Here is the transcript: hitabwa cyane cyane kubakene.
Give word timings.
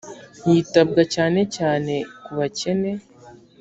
hitabwa 0.45 1.01
cyane 1.15 1.41
cyane 1.55 1.93
kubakene. 2.23 2.91